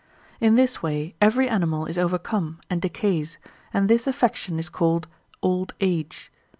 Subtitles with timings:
[0.39, 3.37] In this way every animal is overcome and decays,
[3.71, 5.07] and this affection is called
[5.43, 6.31] old age.